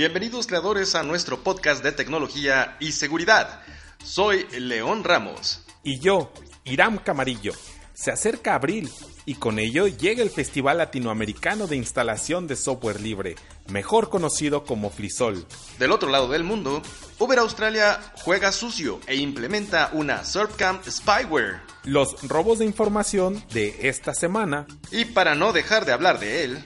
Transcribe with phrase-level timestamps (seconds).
[0.00, 3.60] Bienvenidos creadores a nuestro podcast de tecnología y seguridad.
[4.02, 5.62] Soy León Ramos.
[5.84, 6.32] Y yo,
[6.64, 7.52] Iram Camarillo.
[7.92, 8.88] Se acerca abril
[9.26, 13.34] y con ello llega el Festival Latinoamericano de Instalación de Software Libre,
[13.68, 15.46] mejor conocido como FLISOL.
[15.78, 16.80] Del otro lado del mundo,
[17.18, 21.60] Uber Australia juega sucio e implementa una SERPCAM spyware.
[21.84, 24.66] Los robos de información de esta semana.
[24.90, 26.64] Y para no dejar de hablar de él,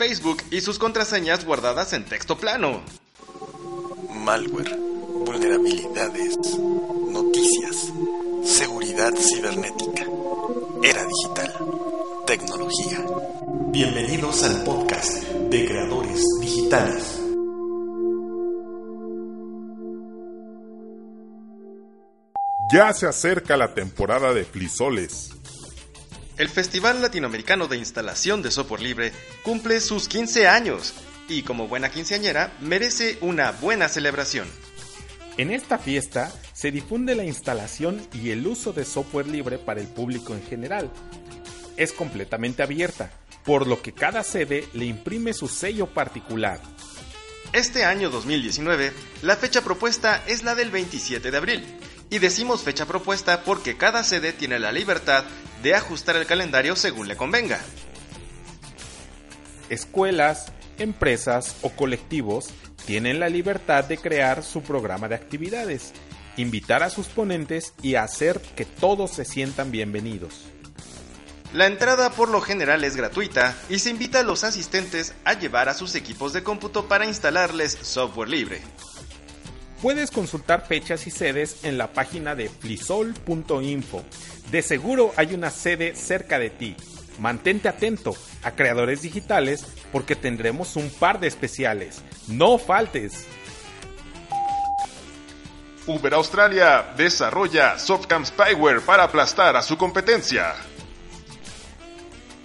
[0.00, 2.80] Facebook y sus contraseñas guardadas en texto plano.
[4.14, 4.74] Malware,
[5.26, 6.38] vulnerabilidades,
[7.10, 7.92] noticias,
[8.42, 10.06] seguridad cibernética,
[10.82, 11.54] era digital,
[12.26, 13.04] tecnología.
[13.72, 17.20] Bienvenidos al podcast de creadores digitales.
[22.72, 25.32] Ya se acerca la temporada de flisoles.
[26.40, 30.94] El Festival Latinoamericano de Instalación de Software Libre cumple sus 15 años
[31.28, 34.48] y como buena quinceañera merece una buena celebración.
[35.36, 39.86] En esta fiesta se difunde la instalación y el uso de software libre para el
[39.86, 40.90] público en general.
[41.76, 43.10] Es completamente abierta,
[43.44, 46.58] por lo que cada sede le imprime su sello particular.
[47.52, 51.66] Este año 2019, la fecha propuesta es la del 27 de abril,
[52.10, 55.24] y decimos fecha propuesta porque cada sede tiene la libertad
[55.62, 57.60] de ajustar el calendario según le convenga.
[59.68, 62.48] Escuelas, empresas o colectivos
[62.84, 65.92] tienen la libertad de crear su programa de actividades,
[66.36, 70.46] invitar a sus ponentes y hacer que todos se sientan bienvenidos.
[71.52, 75.68] La entrada por lo general es gratuita y se invita a los asistentes a llevar
[75.68, 78.60] a sus equipos de cómputo para instalarles software libre.
[79.82, 84.04] Puedes consultar fechas y sedes en la página de flisol.info.
[84.50, 86.76] De seguro hay una sede cerca de ti.
[87.18, 92.02] Mantente atento a creadores digitales porque tendremos un par de especiales.
[92.28, 93.26] No faltes.
[95.86, 100.54] Uber Australia desarrolla Softcam Spyware para aplastar a su competencia.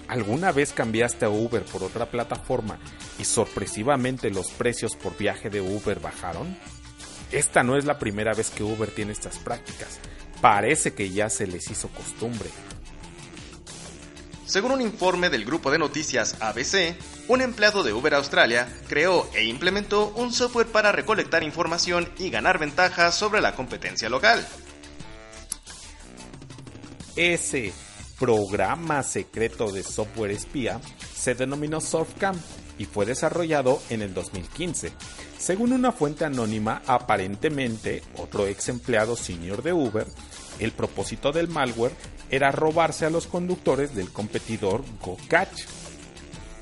[0.07, 2.79] ¿Alguna vez cambiaste a Uber por otra plataforma
[3.19, 6.57] y sorpresivamente los precios por viaje de Uber bajaron?
[7.35, 9.99] Esta no es la primera vez que Uber tiene estas prácticas.
[10.39, 12.49] Parece que ya se les hizo costumbre.
[14.45, 16.95] Según un informe del grupo de noticias ABC,
[17.27, 22.57] un empleado de Uber Australia creó e implementó un software para recolectar información y ganar
[22.57, 24.47] ventajas sobre la competencia local.
[27.17, 27.73] Ese
[28.17, 30.79] programa secreto de software espía
[31.13, 32.39] se denominó SoftCam
[32.77, 34.93] y fue desarrollado en el 2015.
[35.45, 40.07] Según una fuente anónima, aparentemente otro ex empleado senior de Uber,
[40.57, 41.95] el propósito del malware
[42.31, 45.65] era robarse a los conductores del competidor GoCatch.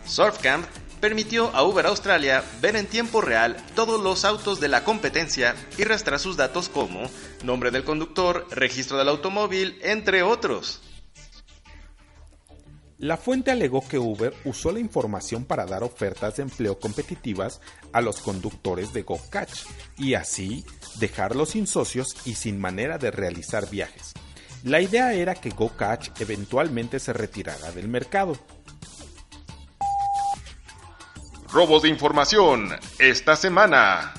[0.05, 0.65] Surfcamp
[0.99, 5.85] permitió a Uber Australia ver en tiempo real todos los autos de la competencia y
[5.85, 7.09] rastrear sus datos como
[7.41, 10.81] nombre del conductor, registro del automóvil, entre otros.
[13.03, 17.59] La fuente alegó que Uber usó la información para dar ofertas de empleo competitivas
[17.91, 19.65] a los conductores de GoCatch
[19.97, 20.63] y así
[21.01, 24.13] dejarlos sin socios y sin manera de realizar viajes.
[24.63, 28.37] La idea era que GoCatch eventualmente se retirara del mercado.
[31.51, 32.69] Robos de información
[32.99, 34.13] esta semana.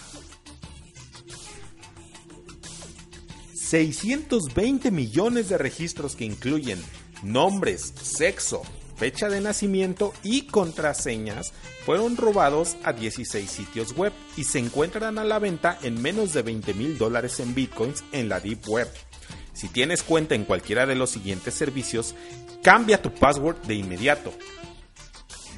[3.55, 6.79] 620 millones de registros que incluyen
[7.25, 8.63] nombres, sexo,
[8.97, 11.53] fecha de nacimiento y contraseñas
[11.85, 16.43] fueron robados a 16 sitios web y se encuentran a la venta en menos de
[16.43, 18.89] 20 mil dólares en bitcoins en la Deep Web.
[19.53, 22.15] Si tienes cuenta en cualquiera de los siguientes servicios,
[22.63, 24.33] cambia tu password de inmediato.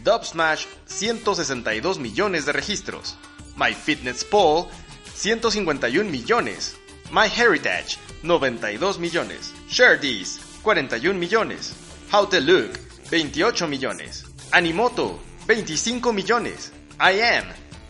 [0.04, 3.16] Dubsmash 162 millones de registros.
[3.56, 4.66] MyFitnessPal
[5.14, 6.76] 151 millones.
[7.10, 9.52] MyHeritage 92 millones.
[9.68, 11.74] ShareThis 41 millones.
[12.08, 12.72] How to Look,
[13.08, 14.24] 28 millones.
[14.52, 15.16] Animoto,
[15.46, 16.72] 25 millones.
[16.98, 17.46] I Am,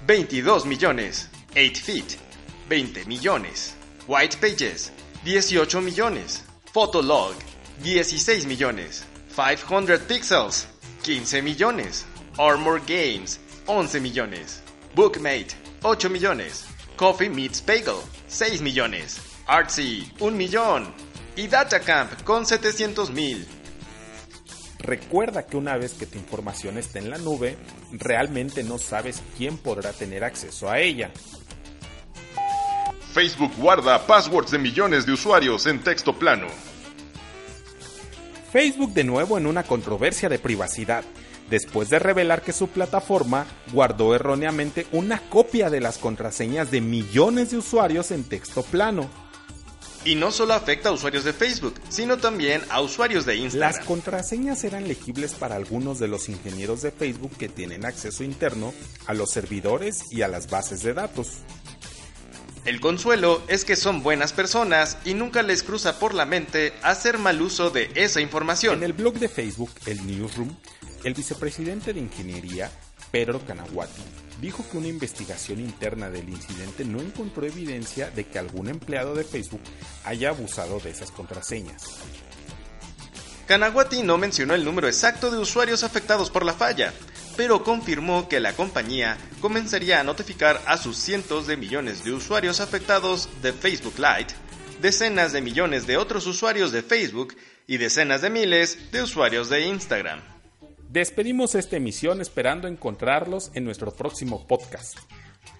[0.06, 1.28] 22 millones.
[1.56, 2.18] 8 Feet,
[2.68, 3.72] 20 millones.
[4.06, 4.90] White Pages,
[5.24, 6.42] 18 millones.
[6.66, 7.34] Photolog,
[7.82, 9.06] 16 millones.
[9.28, 10.66] 500 Pixels,
[11.02, 12.04] 15 millones.
[12.38, 13.38] Armor Games,
[13.68, 14.60] 11 millones.
[14.94, 16.66] Bookmate, 8 millones.
[16.98, 19.18] Coffee Meets Bagel, 6 millones.
[19.48, 20.92] Artsy, 1 millón.
[21.36, 23.46] Y Datacamp con 700 mil.
[24.78, 27.58] Recuerda que una vez que tu información está en la nube,
[27.92, 31.10] realmente no sabes quién podrá tener acceso a ella.
[33.12, 36.46] Facebook guarda passwords de millones de usuarios en texto plano.
[38.50, 41.04] Facebook de nuevo en una controversia de privacidad,
[41.50, 47.50] después de revelar que su plataforma guardó erróneamente una copia de las contraseñas de millones
[47.50, 49.10] de usuarios en texto plano.
[50.06, 53.72] Y no solo afecta a usuarios de Facebook, sino también a usuarios de Instagram.
[53.72, 58.72] Las contraseñas eran legibles para algunos de los ingenieros de Facebook que tienen acceso interno
[59.06, 61.38] a los servidores y a las bases de datos.
[62.64, 67.18] El consuelo es que son buenas personas y nunca les cruza por la mente hacer
[67.18, 68.78] mal uso de esa información.
[68.78, 70.54] En el blog de Facebook, el Newsroom,
[71.02, 72.70] el vicepresidente de Ingeniería,
[73.10, 74.02] Pedro Canaguati,
[74.40, 79.24] dijo que una investigación interna del incidente no encontró evidencia de que algún empleado de
[79.24, 79.62] Facebook
[80.04, 82.00] haya abusado de esas contraseñas.
[83.46, 86.92] Canaguati no mencionó el número exacto de usuarios afectados por la falla,
[87.36, 92.60] pero confirmó que la compañía comenzaría a notificar a sus cientos de millones de usuarios
[92.60, 94.34] afectados de Facebook Lite,
[94.80, 97.36] decenas de millones de otros usuarios de Facebook
[97.68, 100.35] y decenas de miles de usuarios de Instagram.
[100.88, 104.98] Despedimos esta emisión esperando encontrarlos en nuestro próximo podcast.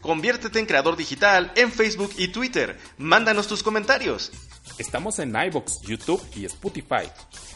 [0.01, 2.79] Conviértete en creador digital en Facebook y Twitter.
[2.99, 4.31] Mándanos tus comentarios.
[4.79, 7.11] Estamos en iBox, YouTube y Spotify.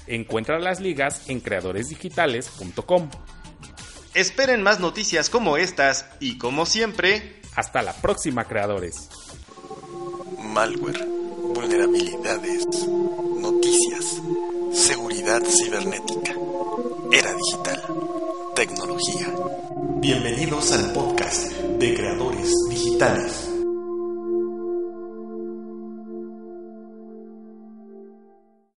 [0.06, 3.10] Encuentra las ligas en creadoresdigitales.com.
[4.14, 9.08] Esperen más noticias como estas y como siempre, hasta la próxima creadores.
[10.38, 11.06] Malware,
[11.54, 14.20] vulnerabilidades, noticias,
[14.72, 16.34] seguridad cibernética,
[17.12, 17.82] era digital,
[18.54, 19.34] tecnología.
[19.96, 23.49] Bienvenidos al podcast de creadores digitales.